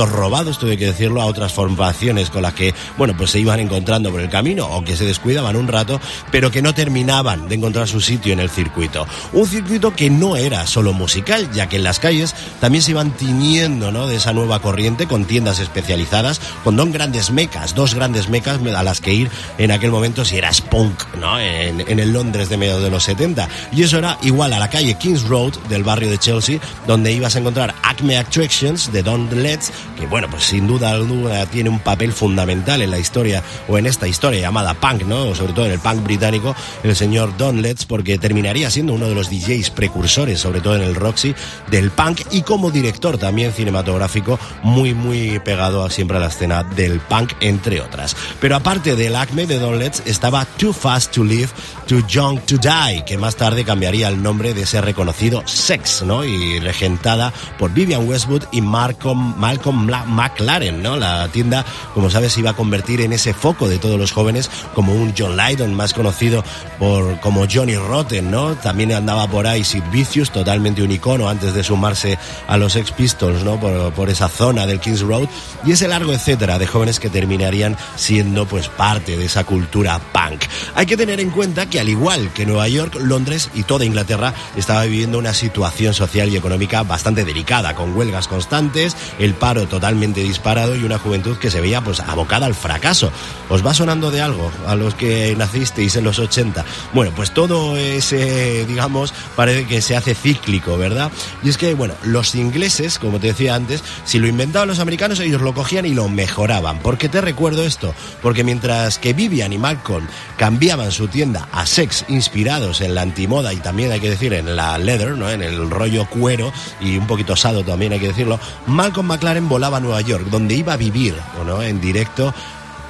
robados, 0.10 0.60
tuve 0.60 0.78
que 0.78 0.86
decirlo, 0.86 1.22
a 1.22 1.26
otras 1.26 1.54
formaciones 1.54 2.30
con 2.30 2.44
las 2.44 2.54
que, 2.54 2.74
bueno, 2.98 3.16
pues 3.18 3.32
se 3.32 3.40
iban 3.40 3.60
encontrando 3.60 4.12
por 4.12 4.22
el 4.22 4.30
camino 4.30 4.68
o 4.68 4.84
que 4.84 4.96
se 4.96 5.06
descuidaban 5.06 5.56
un 5.56 5.68
rato, 5.68 6.00
pero 6.32 6.52
que 6.52 6.62
no 6.62 6.74
terminaban 6.74 7.50
de 7.50 7.56
encontrar 7.56 7.88
su 7.88 8.00
sitio 8.00 8.34
en 8.34 8.40
el 8.40 8.50
circuito. 8.50 9.08
Un 9.34 9.48
circuito 9.48 9.96
que 9.96 10.10
no 10.10 10.36
era 10.36 10.68
solo 10.68 10.94
musical, 10.94 11.52
ya 11.52 11.68
que 11.68 11.78
en 11.78 11.84
las 11.84 12.00
calles 12.00 12.36
también 12.60 12.84
se 12.84 12.92
iban 12.92 13.12
tiñendo, 13.12 13.92
¿no? 13.92 14.08
De 14.08 14.18
esa 14.18 14.34
nueva 14.34 14.60
corriente 14.60 15.08
con 15.08 15.26
tiendas 15.26 15.60
especializadas, 15.60 16.42
con 16.64 16.76
dos 16.76 16.92
grandes 16.92 17.32
mecas, 17.32 17.74
dos 17.74 17.96
grandes 17.96 18.30
mecas 18.30 18.60
a 18.62 18.84
las 18.84 19.02
que 19.02 19.14
ir 19.14 19.32
en 19.58 19.72
aquel 19.72 19.92
momento 19.92 20.26
si 20.26 20.38
eras 20.38 20.62
punk, 20.62 21.04
¿no? 21.20 21.40
En, 21.40 21.82
en 21.82 22.00
el 22.00 22.14
Londres 22.14 22.50
de 22.50 22.58
medio 22.58 22.80
de 22.80 22.90
los 22.92 23.04
70. 23.04 23.50
Y 23.72 23.84
eso 23.84 23.98
era 23.98 24.18
igual 24.22 24.54
a 24.54 24.60
la 24.60 24.70
calle 24.70 24.96
Kings 24.96 25.24
Road 25.24 25.54
del 25.70 25.84
barrio 25.84 26.10
de 26.10 26.18
Chelsea, 26.18 26.60
donde 26.86 27.12
ibas 27.12 27.36
a 27.36 27.40
encontrar 27.40 27.74
Acme 27.84 28.18
Attractions 28.18 28.92
de 28.92 29.04
Don 29.04 29.30
Letts, 29.32 29.71
que 29.98 30.08
bueno, 30.08 30.28
pues 30.30 30.44
sin 30.44 30.68
duda 30.68 30.92
alguna 30.92 31.46
tiene 31.46 31.70
un 31.70 31.80
papel 31.80 32.12
fundamental 32.12 32.82
en 32.82 32.92
la 32.92 33.00
historia 33.00 33.44
o 33.68 33.78
en 33.78 33.86
esta 33.86 34.08
historia 34.08 34.42
llamada 34.42 34.74
punk, 34.74 35.04
¿no? 35.04 35.36
Sobre 35.36 35.54
todo 35.54 35.66
en 35.66 35.72
el 35.72 35.80
punk 35.80 36.04
británico, 36.04 36.56
el 36.84 36.96
señor 36.96 37.36
Don 37.38 37.62
Letts, 37.62 37.86
porque 37.86 38.18
terminaría 38.18 38.70
siendo 38.70 38.94
uno 38.94 39.08
de 39.08 39.16
los 39.16 39.30
DJs 39.30 39.70
precursores, 39.72 40.40
sobre 40.40 40.62
todo 40.62 40.76
en 40.76 40.84
el 40.84 40.96
Roxy, 40.96 41.36
del 41.70 41.92
punk 41.92 42.22
y 42.32 42.42
como 42.42 42.72
director 42.72 43.18
también 43.18 43.54
cinematográfico, 43.54 44.40
muy, 44.64 44.94
muy 44.94 45.40
pegado 45.40 45.90
siempre 45.90 46.18
a 46.18 46.20
la 46.20 46.28
escena 46.28 46.64
del 46.64 47.00
punk, 47.00 47.34
entre 47.40 47.82
otras. 47.82 48.16
Pero 48.40 48.56
aparte 48.56 48.96
del 48.96 49.16
Acme 49.16 49.46
de 49.46 49.60
Don 49.60 49.80
Letts, 49.80 50.04
estaba 50.06 50.46
Too 50.46 50.74
Fast 50.74 51.14
to 51.14 51.24
Live, 51.24 51.50
Too 51.88 52.06
Young 52.08 52.40
to 52.42 52.58
Die, 52.58 53.04
que 53.06 53.18
más 53.18 53.36
tarde 53.36 53.64
cambiaría 53.64 54.08
el 54.08 54.22
nombre 54.22 54.54
de 54.54 54.64
ese 54.64 54.82
reconocido 54.82 55.44
Sex, 55.46 56.04
¿no? 56.04 56.24
Y 56.24 56.60
regentada 56.60 57.34
por 57.58 57.72
Vivian 57.72 58.08
Westwood 58.08 58.44
y 58.52 58.62
Malcolm, 58.62 59.36
Malcolm 59.52 59.86
McLaren, 60.08 60.82
¿no? 60.82 60.96
La 60.96 61.28
tienda, 61.28 61.66
como 61.94 62.10
sabes, 62.10 62.38
iba 62.38 62.52
a 62.52 62.54
convertir 62.54 63.02
en 63.02 63.12
ese 63.12 63.34
foco 63.34 63.68
de 63.68 63.80
todos 63.80 64.00
los 64.00 64.14
jóvenes 64.14 64.50
como 64.74 64.94
un 64.94 65.14
John 65.18 65.36
Lydon, 65.36 65.74
más 65.74 65.94
conocido 65.94 66.42
por 66.80 67.20
como 67.20 67.46
Johnny 67.52 67.76
Rotten, 67.76 68.32
¿no? 68.32 68.56
También 68.56 68.94
andaba 68.94 69.28
por 69.28 69.48
ahí 69.48 69.66
Sid 69.66 69.84
Vicious, 69.92 70.32
totalmente 70.32 70.82
un 70.84 70.92
icono 70.92 71.28
antes 71.28 71.54
de 71.54 71.66
sumarse 71.66 72.18
a 72.48 72.56
los 72.56 72.78
Ex 72.78 72.92
Pistols, 72.94 73.44
¿no? 73.44 73.60
Por, 73.60 73.92
por 73.92 74.10
esa 74.10 74.30
zona 74.30 74.66
del 74.66 74.80
Kings 74.80 75.02
Road 75.02 75.28
y 75.66 75.74
ese 75.74 75.90
largo 75.90 76.14
etcétera 76.14 76.58
de 76.58 76.68
jóvenes 76.68 77.02
que 77.02 77.10
terminarían 77.10 77.76
siendo 77.98 78.46
pues 78.46 78.70
parte 78.70 79.18
de 79.18 79.26
esa 79.26 79.44
cultura 79.44 80.00
punk. 80.14 80.46
Hay 80.76 80.86
que 80.86 80.96
tener 80.96 81.20
en 81.20 81.30
cuenta 81.30 81.70
que 81.70 81.82
al 81.82 81.90
igual 81.90 82.32
que 82.34 82.46
Nueva 82.46 82.70
York, 82.70 82.96
Londres 83.02 83.50
y 83.54 83.64
toda 83.64 83.84
Inglaterra 83.84 84.34
estaba 84.56 84.84
viviendo 84.84 85.20
una 85.20 85.34
situación 85.34 85.94
social 85.94 86.30
y 86.30 86.38
económica 86.38 86.84
bastante 86.84 87.26
delicada, 87.26 87.76
con 87.76 87.96
huelgas 87.96 88.28
constantes, 88.28 88.96
el 89.20 89.34
paro 89.42 89.68
totalmente 89.68 90.22
disparado 90.22 90.76
y 90.76 90.84
una 90.84 91.00
juventud 91.00 91.36
que 91.38 91.50
se 91.50 91.62
veía 91.62 91.82
pues 91.82 92.00
abocada 92.00 92.46
al 92.46 92.54
fracaso. 92.54 93.12
¿Os 93.50 93.66
va 93.66 93.74
sonando 93.74 94.12
de 94.12 94.22
algo 94.22 94.52
a 94.68 94.76
los 94.76 94.94
que 94.94 95.36
nacisteis 95.36 95.96
en 95.96 96.04
los 96.04 96.20
80? 96.20 96.64
Bueno, 96.94 97.12
pues 97.16 97.34
todo 97.34 97.76
ese, 97.76 98.68
digamos, 98.68 99.16
parece 99.36 99.66
que 99.66 99.82
se 99.82 99.96
hace 99.96 100.14
cíclico, 100.14 100.78
¿verdad? 100.78 101.12
Y 101.44 101.50
es 101.50 101.58
que, 101.58 101.74
bueno, 101.74 101.96
los 102.04 102.36
ingleses, 102.36 103.00
como 103.00 103.20
te 103.20 103.28
decía 103.28 103.56
antes, 103.56 103.84
si 104.06 104.20
lo 104.20 104.28
inventaban 104.28 104.68
los 104.68 104.78
americanos, 104.78 105.20
ellos 105.20 105.42
lo 105.42 105.56
cogían 105.56 105.88
y 105.88 105.96
lo 105.96 106.08
mejoraban. 106.08 106.78
¿Por 106.78 107.00
qué 107.00 107.10
te 107.10 107.20
recuerdo 107.20 107.64
esto? 107.64 107.96
Porque 108.22 108.44
mientras 108.44 109.00
que 109.00 109.14
Vivian 109.14 109.54
y 109.54 109.58
Malcolm 109.58 110.08
cambiaban 110.38 110.92
su 110.92 111.08
tienda 111.08 111.50
a 111.52 111.66
sex 111.66 112.06
inspirados 112.10 112.82
en 112.82 112.94
la 112.94 113.02
antimoda 113.02 113.54
y 113.54 113.58
también 113.58 113.92
hay 113.92 114.00
que 114.00 114.10
decir 114.12 114.34
en 114.34 114.56
la 114.56 114.78
leather, 114.78 115.18
¿no? 115.18 115.32
en 115.32 115.42
el 115.42 115.70
rollo 115.72 116.08
cuero 116.08 116.54
y 116.80 116.98
un 116.98 117.08
poquito 117.08 117.34
osado 117.34 117.64
también 117.64 117.94
hay 117.94 118.00
que 118.00 118.10
decirlo, 118.10 118.40
Malcolm 118.68 119.08
McLaren 119.08 119.31
volaba 119.40 119.78
a 119.78 119.80
Nueva 119.80 120.02
York, 120.02 120.26
donde 120.30 120.56
iba 120.56 120.74
a 120.74 120.78
vivir 120.78 121.16
¿no? 121.46 121.62
en 121.62 121.80
directo 121.80 122.34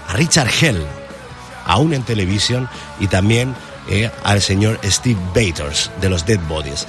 a 0.07 0.13
Richard 0.13 0.49
Hell, 0.61 0.83
aún 1.65 1.93
en 1.93 2.03
televisión, 2.03 2.67
y 2.99 3.07
también 3.07 3.55
eh, 3.89 4.09
al 4.23 4.41
señor 4.41 4.79
Steve 4.83 5.19
Bators 5.35 5.91
de 6.01 6.09
los 6.09 6.25
Dead 6.25 6.39
Bodies. 6.47 6.87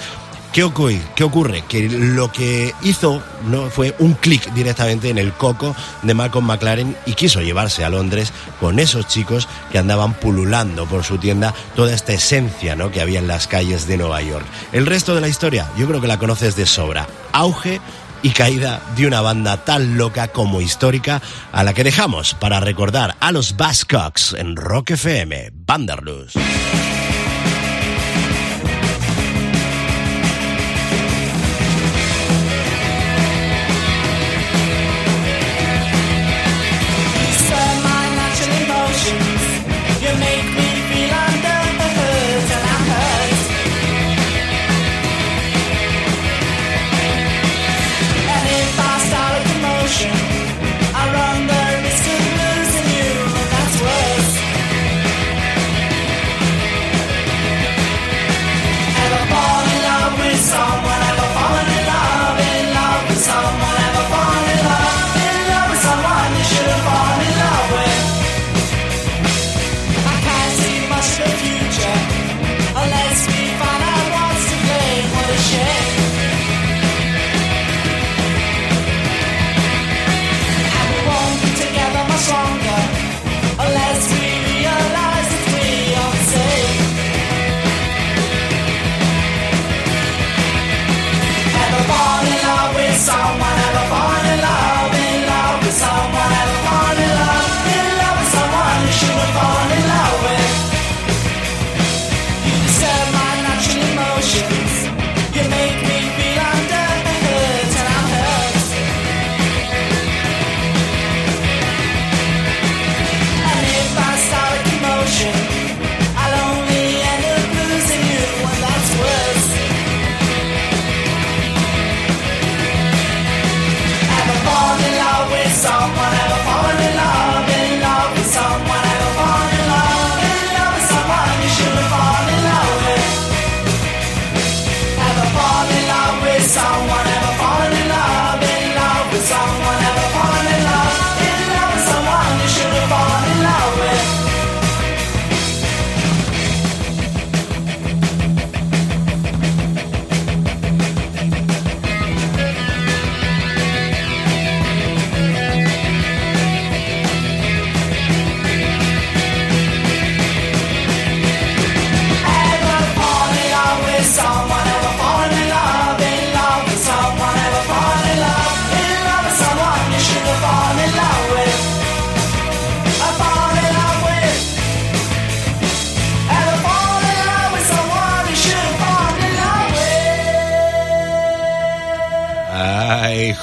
¿Qué 0.53 0.65
ocurre? 0.65 1.01
¿Qué 1.17 1.25
ocurre? 1.25 1.65
Que 1.67 1.89
lo 1.89 2.31
que 2.31 2.75
hizo 2.83 3.23
no 3.47 3.71
fue 3.71 3.95
un 3.99 4.13
clic 4.13 4.53
directamente 4.53 5.09
en 5.09 5.17
el 5.17 5.33
coco 5.33 5.75
de 6.03 6.13
Malcolm 6.13 6.45
McLaren 6.45 6.95
y 7.07 7.15
quiso 7.15 7.41
llevarse 7.41 7.87
a 7.87 7.89
Londres 7.89 8.35
con 8.61 8.79
esos 8.79 9.07
chicos 9.09 9.49
que 9.71 9.79
andaban 9.79 10.13
pululando 10.13 10.85
por 10.85 11.05
su 11.05 11.17
tienda 11.17 11.55
toda 11.75 11.95
esta 11.95 12.13
esencia 12.13 12.77
¿no? 12.77 12.91
que 12.91 13.01
había 13.01 13.19
en 13.19 13.29
las 13.29 13.47
calles 13.47 13.87
de 13.87 13.97
Nueva 13.97 14.21
York. 14.21 14.45
El 14.73 14.85
resto 14.85 15.15
de 15.15 15.23
la 15.23 15.29
historia 15.29 15.71
yo 15.79 15.89
creo 15.89 16.03
que 16.03 16.07
la 16.07 16.19
conoces 16.19 16.55
de 16.55 16.67
sobra. 16.67 17.09
Auge 17.33 17.81
y 18.23 18.31
caída 18.31 18.83
de 18.97 19.07
una 19.07 19.21
banda 19.21 19.65
tan 19.65 19.99
loca 19.99 20.29
como 20.29 20.61
histórica 20.61 21.21
a 21.53 21.65
la 21.65 21.75
que 21.75 21.85
dejamos 21.85 22.35
para 22.35 22.61
recordar 22.61 23.17
a 23.21 23.33
los 23.33 23.57
Buzzcocks 23.57 24.35
en 24.35 24.57
Rock 24.57 24.91
FM, 24.91 25.51
Vanderlust. 25.55 26.37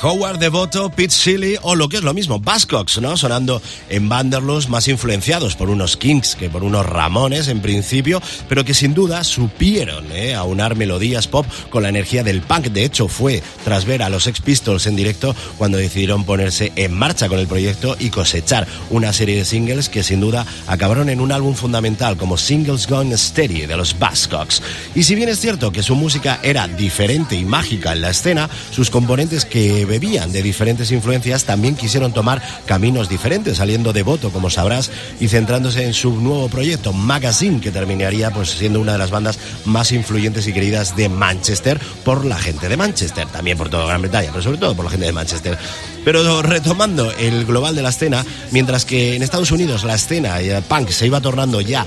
Howard 0.02 0.40
Devoto, 0.40 0.90
Pete 0.90 1.14
Seeley 1.14 1.58
o 1.62 1.76
lo 1.76 1.90
que 1.90 1.98
es 1.98 2.04
lo 2.04 2.14
mismo, 2.14 2.40
Buzzcocks, 2.40 3.02
¿no? 3.02 3.18
Sonando 3.18 3.62
en 3.90 4.08
Vanderlos 4.08 4.70
más 4.70 4.88
influenciados 4.88 5.56
por 5.56 5.70
unos 5.70 5.98
Kings 5.98 6.36
que 6.36 6.50
por 6.50 6.64
unos 6.64 6.86
Ramones 6.86 7.50
en 7.50 7.62
principio, 7.62 8.22
pero 8.48 8.64
que 8.64 8.74
sin 8.74 8.94
duda 8.94 9.24
supieron 9.24 10.12
¿eh? 10.14 10.36
aunar 10.36 10.76
melodías 10.76 11.28
pop 11.28 11.46
con 11.70 11.84
la 11.84 11.90
energía 11.90 12.24
del 12.24 12.42
punk. 12.42 12.68
De 12.68 12.86
hecho, 12.86 13.08
fue 13.10 13.44
tras 13.66 13.86
ver 13.86 14.02
a 14.02 14.10
los 14.10 14.28
Ex 14.28 14.40
Pistols 14.40 14.88
en 14.88 14.96
directo 14.96 15.36
cuando 15.58 15.78
decidieron 15.78 16.24
ponerse 16.24 16.72
en 16.76 16.94
marcha 16.94 17.28
con 17.28 17.40
el 17.40 17.48
proyecto 17.48 17.98
y 18.00 18.10
cosechar 18.10 18.68
una 18.90 19.12
serie 19.12 19.38
de 19.38 19.46
singles 19.46 19.90
que 19.90 20.04
sin 20.04 20.22
duda 20.22 20.46
acabaron 20.68 21.10
en 21.10 21.20
un 21.20 21.32
álbum 21.32 21.56
fundamental 21.56 22.16
como 22.16 22.38
Singles 22.38 22.88
Gone 22.88 23.18
Steady 23.18 23.66
de 23.66 23.76
los 23.76 23.98
Buzzcocks. 24.00 24.62
Y 24.96 25.04
si 25.04 25.16
bien 25.16 25.28
es 25.28 25.40
cierto 25.40 25.72
que 25.72 25.84
su 25.84 25.96
música 25.96 26.40
era 26.42 26.68
diferente 26.68 27.36
y 27.36 27.44
mágica 27.44 27.92
en 27.92 28.02
la 28.02 28.12
escena, 28.12 28.50
sus 28.72 28.90
componentes 28.90 29.44
que 29.44 29.89
bebían 29.90 30.32
de 30.32 30.42
diferentes 30.42 30.92
influencias 30.92 31.44
también 31.44 31.76
quisieron 31.76 32.14
tomar 32.14 32.42
caminos 32.66 33.10
diferentes, 33.10 33.58
saliendo 33.58 33.92
de 33.92 34.04
voto, 34.04 34.32
como 34.32 34.50
sabrás, 34.50 34.90
y 35.20 35.28
centrándose 35.28 35.84
en 35.84 35.94
su 35.94 36.16
nuevo 36.16 36.48
proyecto, 36.48 36.94
Magazine, 36.94 37.60
que 37.60 37.72
terminaría 37.72 38.32
pues 38.32 38.52
siendo 38.52 38.80
una 38.80 38.94
de 38.94 39.00
las 39.00 39.12
bandas 39.12 39.38
más 39.66 39.92
influyentes 39.92 40.48
y 40.48 40.54
queridas 40.54 40.96
de 40.96 41.10
Manchester 41.10 41.78
por 42.06 42.24
la 42.24 42.38
gente 42.38 42.70
de 42.70 42.78
Manchester, 42.78 43.28
también 43.28 43.58
por 43.58 43.70
toda 43.70 43.88
Gran 43.88 44.02
Bretaña, 44.02 44.30
pero 44.32 44.44
sobre 44.44 44.60
todo 44.60 44.76
por 44.76 44.86
la 44.86 44.92
gente 44.92 45.08
de 45.08 45.12
Manchester. 45.12 45.58
Pero 46.06 46.42
retomando 46.42 47.12
el 47.12 47.46
global 47.46 47.76
de 47.76 47.82
la 47.82 47.90
escena, 47.90 48.26
mientras 48.52 48.86
que 48.86 49.16
en 49.16 49.24
Estados 49.24 49.52
Unidos 49.52 49.84
la 49.84 49.96
escena 49.96 50.40
eh, 50.40 50.62
punk 50.68 50.90
se 50.90 51.06
iba 51.06 51.20
tornando 51.20 51.60
ya 51.60 51.86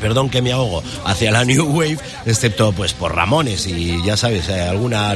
perdón 0.00 0.30
que 0.30 0.42
me 0.42 0.52
ahogo, 0.52 0.82
hacia 1.04 1.30
la 1.30 1.44
New 1.44 1.64
Wave, 1.66 1.98
excepto 2.24 2.72
pues 2.72 2.92
por 2.92 3.14
Ramones. 3.14 3.66
Y 3.66 4.02
ya 4.04 4.16
sabes, 4.16 4.48
eh, 4.48 4.62
alguna 4.62 5.14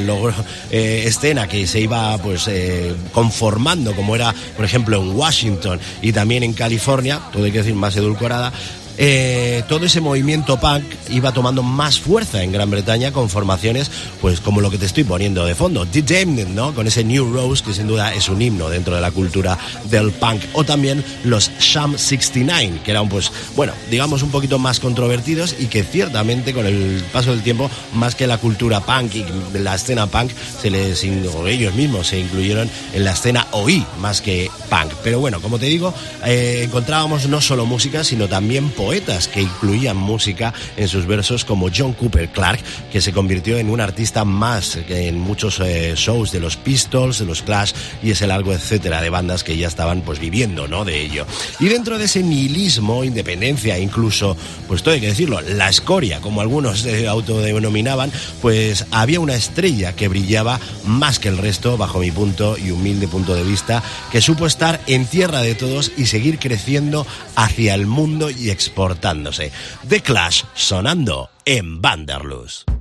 eh, 0.70 1.04
escena 1.06 1.48
que 1.48 1.66
se 1.66 1.80
iba 1.80 2.16
pues 2.18 2.48
eh, 2.48 2.94
conformando, 3.12 3.94
como 3.94 4.14
era 4.14 4.34
por 4.56 4.64
ejemplo 4.64 5.00
en 5.00 5.14
Washington 5.14 5.80
y 6.02 6.12
también 6.12 6.42
en 6.42 6.52
California, 6.52 7.20
todo 7.32 7.44
hay 7.44 7.52
que 7.52 7.58
decir 7.58 7.74
más 7.74 7.96
edulcorada, 7.96 8.52
eh, 9.02 9.62
todo 9.66 9.86
ese 9.86 10.02
movimiento 10.02 10.60
punk 10.60 10.84
iba 11.08 11.32
tomando 11.32 11.62
más 11.62 11.98
fuerza 11.98 12.42
en 12.42 12.52
Gran 12.52 12.70
Bretaña 12.70 13.12
con 13.12 13.30
formaciones, 13.30 13.90
pues 14.20 14.42
como 14.42 14.60
lo 14.60 14.70
que 14.70 14.76
te 14.76 14.84
estoy 14.84 15.04
poniendo 15.04 15.46
de 15.46 15.54
fondo, 15.54 15.86
The 15.86 16.02
Damned, 16.02 16.48
¿no? 16.48 16.74
Con 16.74 16.86
ese 16.86 17.02
New 17.02 17.32
Rose 17.32 17.64
que 17.64 17.72
sin 17.72 17.86
duda 17.86 18.12
es 18.12 18.28
un 18.28 18.42
himno 18.42 18.68
dentro 18.68 18.94
de 18.94 19.00
la 19.00 19.10
cultura 19.10 19.56
del 19.88 20.12
punk. 20.12 20.42
O 20.52 20.64
también 20.64 21.02
los 21.24 21.50
Sham 21.58 21.96
69, 21.96 22.80
que 22.84 22.90
eran 22.90 23.08
pues, 23.08 23.32
bueno, 23.56 23.72
digamos 23.90 24.22
un 24.22 24.30
poquito 24.30 24.58
más 24.58 24.80
controvertidos 24.80 25.56
y 25.58 25.68
que 25.68 25.82
ciertamente 25.82 26.52
con 26.52 26.66
el 26.66 27.02
paso 27.10 27.30
del 27.30 27.40
tiempo, 27.40 27.70
más 27.94 28.14
que 28.14 28.26
la 28.26 28.36
cultura 28.36 28.80
punk 28.80 29.14
y 29.14 29.24
la 29.58 29.76
escena 29.76 30.08
punk, 30.08 30.30
se 30.60 30.68
les, 30.68 31.02
ellos 31.04 31.74
mismos 31.74 32.08
se 32.08 32.20
incluyeron 32.20 32.68
en 32.92 33.04
la 33.04 33.12
escena 33.12 33.46
OI 33.52 33.82
más 33.98 34.20
que 34.20 34.50
punk. 34.68 34.92
Pero 35.02 35.20
bueno, 35.20 35.40
como 35.40 35.58
te 35.58 35.64
digo, 35.64 35.94
eh, 36.26 36.64
encontrábamos 36.64 37.26
no 37.28 37.40
solo 37.40 37.64
música, 37.64 38.04
sino 38.04 38.28
también 38.28 38.68
poesía 38.68 38.89
poetas 38.90 39.28
que 39.28 39.40
incluían 39.40 39.96
música 39.96 40.52
en 40.76 40.88
sus 40.88 41.06
versos 41.06 41.44
como 41.44 41.68
John 41.72 41.92
Cooper 41.92 42.28
Clark, 42.30 42.58
que 42.90 43.00
se 43.00 43.12
convirtió 43.12 43.56
en 43.56 43.70
un 43.70 43.80
artista 43.80 44.24
más 44.24 44.76
en 44.88 45.20
muchos 45.20 45.60
eh, 45.60 45.92
shows 45.94 46.32
de 46.32 46.40
los 46.40 46.56
Pistols, 46.56 47.20
de 47.20 47.24
los 47.24 47.42
Clash 47.42 47.70
y 48.02 48.10
ese 48.10 48.26
largo 48.26 48.52
etcétera 48.52 49.00
de 49.00 49.08
bandas 49.08 49.44
que 49.44 49.56
ya 49.56 49.68
estaban 49.68 50.00
pues 50.00 50.18
viviendo, 50.18 50.66
¿no? 50.66 50.84
De 50.84 51.00
ello. 51.00 51.24
Y 51.60 51.68
dentro 51.68 51.98
de 51.98 52.06
ese 52.06 52.24
nihilismo, 52.24 53.04
independencia, 53.04 53.78
incluso, 53.78 54.36
pues 54.66 54.82
todo 54.82 54.94
hay 54.94 55.00
que 55.00 55.06
decirlo, 55.06 55.40
la 55.40 55.68
escoria, 55.68 56.20
como 56.20 56.40
algunos 56.40 56.80
se 56.80 57.06
autodenominaban, 57.06 58.10
pues 58.42 58.86
había 58.90 59.20
una 59.20 59.36
estrella 59.36 59.94
que 59.94 60.08
brillaba 60.08 60.58
más 60.84 61.20
que 61.20 61.28
el 61.28 61.38
resto, 61.38 61.76
bajo 61.76 62.00
mi 62.00 62.10
punto 62.10 62.58
y 62.58 62.72
humilde 62.72 63.06
punto 63.06 63.36
de 63.36 63.44
vista, 63.44 63.84
que 64.10 64.20
supo 64.20 64.46
estar 64.46 64.80
en 64.88 65.06
tierra 65.06 65.42
de 65.42 65.54
todos 65.54 65.92
y 65.96 66.06
seguir 66.06 66.40
creciendo 66.40 67.06
hacia 67.36 67.74
el 67.74 67.86
mundo 67.86 68.30
y 68.30 68.50
exportar 68.50 68.79
portándose. 68.80 69.52
The 69.90 70.00
Clash 70.00 70.42
sonando 70.54 71.28
en 71.44 71.82
Vanderlust. 71.82 72.79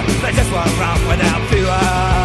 They 0.00 0.32
just 0.32 0.50
were 0.50 0.56
around 0.56 1.06
without 1.06 1.46
fear. 1.50 2.21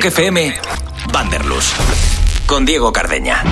Rock 0.00 0.06
FM, 0.06 0.54
Vanderlus. 1.12 1.74
Con 2.46 2.64
Diego 2.64 2.90
Cardeña. 2.90 3.44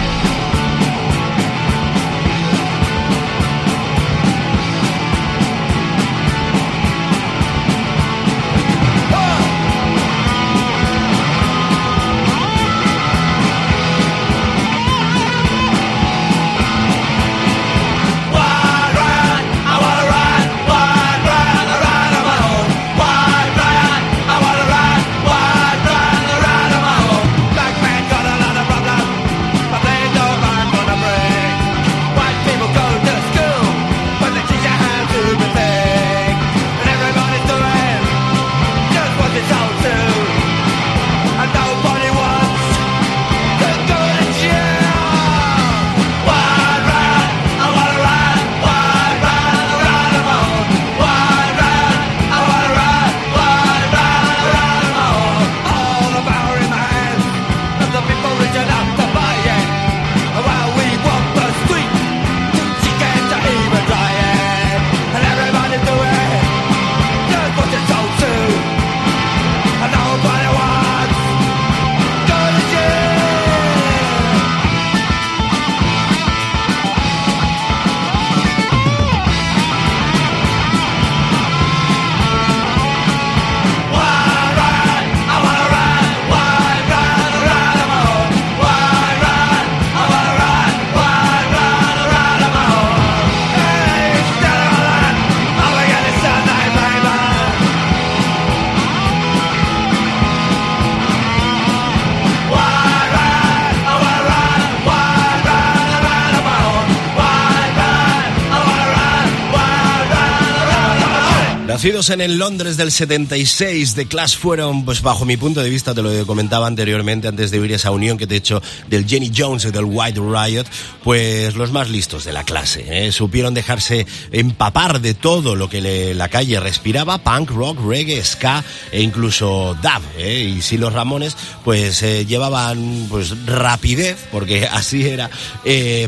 Nacidos 111.78 112.10
en 112.10 112.20
el 112.20 112.38
Londres 112.38 112.76
del 112.76 112.90
76, 112.90 113.94
The 113.94 114.06
Clash 114.06 114.36
fueron, 114.36 114.84
pues 114.84 115.00
bajo 115.00 115.24
mi 115.24 115.36
punto 115.36 115.62
de 115.62 115.70
vista, 115.70 115.94
te 115.94 116.02
lo 116.02 116.26
comentaba 116.26 116.66
anteriormente 116.66 117.28
antes 117.28 117.52
de 117.52 117.60
oír 117.60 117.70
esa 117.70 117.92
unión 117.92 118.18
que 118.18 118.26
te 118.26 118.34
he 118.34 118.38
hecho 118.38 118.60
del 118.88 119.06
Jenny 119.06 119.30
Jones 119.32 119.64
y 119.64 119.70
del 119.70 119.84
White 119.84 120.18
Riot, 120.18 120.64
pues 121.04 121.54
los 121.54 121.70
más 121.70 121.88
listos 121.88 122.24
de 122.24 122.32
la 122.32 122.42
clase. 122.42 122.84
¿eh? 122.88 123.12
Supieron 123.12 123.54
dejarse 123.54 124.08
empapar 124.32 125.00
de 125.00 125.14
todo 125.14 125.54
lo 125.54 125.70
que 125.70 126.14
la 126.16 126.28
calle 126.28 126.58
respiraba, 126.58 127.18
punk, 127.18 127.50
rock, 127.50 127.78
reggae, 127.86 128.24
ska 128.24 128.64
e 128.90 129.00
incluso 129.00 129.76
dub. 129.80 130.02
¿eh? 130.18 130.52
Y 130.56 130.62
si 130.62 130.78
los 130.78 130.92
Ramones, 130.92 131.36
pues 131.64 132.02
eh, 132.02 132.26
llevaban 132.26 133.06
pues 133.08 133.46
rapidez, 133.46 134.18
porque 134.32 134.66
así 134.72 135.06
era 135.06 135.30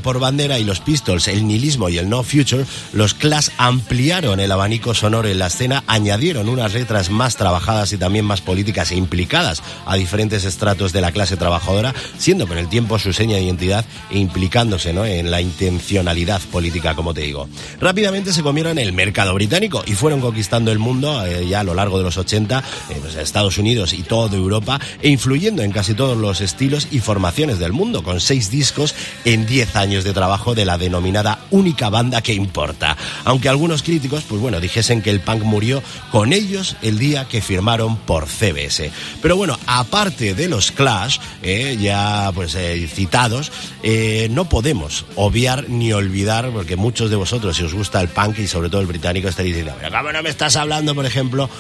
por 0.02 0.18
bandera, 0.18 0.59
y 0.59 0.64
los 0.64 0.80
Pistols, 0.80 1.28
el 1.28 1.46
nihilismo 1.46 1.88
y 1.88 1.98
el 1.98 2.09
no 2.09 2.24
future, 2.24 2.66
los 2.92 3.14
Clash 3.14 3.50
ampliaron 3.56 4.40
el 4.40 4.50
abanico 4.50 4.94
sonoro 4.94 5.28
en 5.28 5.38
la 5.38 5.48
escena 5.61 5.85
añadieron 5.87 6.49
unas 6.49 6.73
letras 6.73 7.11
más 7.11 7.37
trabajadas 7.37 7.92
y 7.92 7.99
también 7.99 8.25
más 8.25 8.40
políticas 8.40 8.92
e 8.92 8.96
implicadas 8.96 9.62
a 9.85 9.96
diferentes 9.96 10.46
estratos 10.46 10.94
de 10.94 11.03
la 11.03 11.12
clase 11.12 11.37
trabajadora, 11.37 11.94
siendo 12.16 12.46
con 12.46 12.57
el 12.57 12.66
tiempo 12.66 12.99
su 12.99 13.12
seña 13.12 13.37
de 13.37 13.42
identidad 13.42 13.85
e 14.11 14.16
implicándose 14.16 14.94
¿no? 14.94 15.05
en 15.05 15.31
la 15.31 15.42
intencionalidad 15.42 16.40
política, 16.51 16.94
como 16.94 17.12
te 17.12 17.20
digo. 17.20 17.46
Rápidamente 17.79 18.33
se 18.33 18.42
comieron 18.42 18.79
el 18.79 18.94
mercado 18.94 19.35
británico 19.35 19.83
y 19.87 19.92
fueron 19.92 20.23
conquistando 20.23 20.73
el 20.73 20.79
mundo 20.79 21.27
eh, 21.27 21.46
ya 21.46 21.61
a 21.61 21.64
lo 21.64 21.75
largo 21.75 21.99
de 21.99 22.05
los 22.05 22.16
80, 22.16 22.64
eh, 22.88 22.96
pues, 23.03 23.16
Estados 23.16 23.59
Unidos 23.59 23.92
y 23.92 24.03
toda 24.03 24.35
Europa, 24.35 24.81
e 25.03 25.11
influyendo 25.11 25.62
en 25.62 25.73
casi 25.73 25.92
todos 25.92 26.16
los 26.16 26.40
estilos 26.40 26.88
y 26.90 27.01
formaciones 27.01 27.59
del 27.59 27.75
mundo, 27.75 28.03
con 28.03 28.18
seis 28.20 28.51
discos 28.51 28.94
en 29.27 29.44
diez 29.44 29.77
años 29.77 30.05
de 30.05 30.14
trabajo 30.14 30.55
de 30.55 30.64
la 30.64 30.79
denominada 30.79 31.40
única 31.51 31.90
banda 31.90 32.23
que 32.23 32.33
importa. 32.33 32.96
Aunque 33.25 33.51
algunos 33.51 33.83
críticos, 33.83 34.25
pues 34.27 34.40
bueno, 34.40 34.59
dijesen 34.59 35.03
que 35.03 35.11
el 35.11 35.20
punk 35.20 35.50
murió 35.51 35.83
con 36.11 36.33
ellos 36.33 36.77
el 36.81 36.99
día 36.99 37.27
que 37.29 37.43
firmaron 37.43 37.97
por 37.97 38.27
CBS. 38.27 38.91
Pero 39.21 39.37
bueno, 39.37 39.59
aparte 39.67 40.35
de 40.35 40.49
los 40.49 40.71
Clash, 40.71 41.19
eh, 41.43 41.77
ya 41.79 42.31
pues 42.35 42.55
eh, 42.55 42.89
citados, 42.89 43.53
eh, 43.83 44.29
no 44.31 44.49
podemos 44.49 45.05
obviar 45.17 45.69
ni 45.69 45.93
olvidar, 45.93 46.51
porque 46.51 46.77
muchos 46.77 47.11
de 47.11 47.17
vosotros, 47.17 47.57
si 47.57 47.65
os 47.65 47.75
gusta 47.75 48.01
el 48.01 48.09
punk 48.09 48.39
y 48.39 48.47
sobre 48.47 48.71
todo 48.71 48.81
el 48.81 48.87
británico, 48.87 49.29
estaréis 49.29 49.57
diciendo, 49.57 49.77
pero 49.81 49.97
¿cómo 49.97 50.13
no 50.13 50.23
me 50.23 50.31
estás 50.31 50.57
hablando, 50.57 50.95
por 50.95 51.05
ejemplo, 51.05 51.51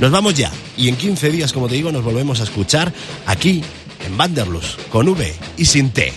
Nos 0.00 0.10
vamos 0.10 0.34
ya 0.34 0.52
y 0.76 0.88
en 0.88 0.96
15 0.96 1.30
días, 1.30 1.54
como 1.54 1.68
te 1.68 1.76
digo, 1.76 1.90
nos 1.90 2.04
volvemos 2.04 2.40
a 2.40 2.42
escuchar 2.48 2.92
aquí 3.26 3.62
en 4.06 4.16
Vanderlus 4.16 4.78
con 4.90 5.08
V 5.08 5.34
y 5.58 5.64
sin 5.66 5.90
T. 5.90 6.12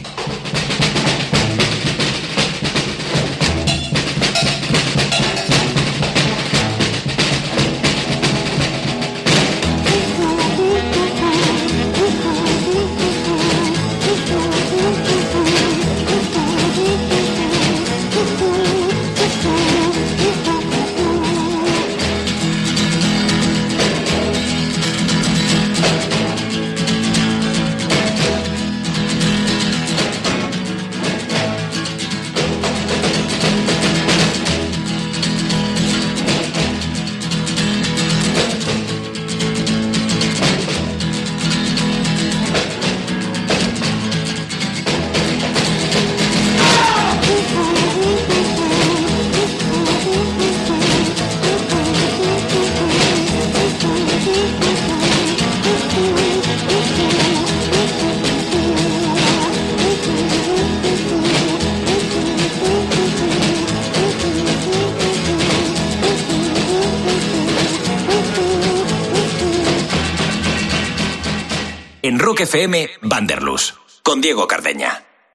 FM 72.51 72.89
Vanderlus, 73.01 73.75
con 74.03 74.19
Diego 74.19 74.45
Cardeña. 74.45 75.00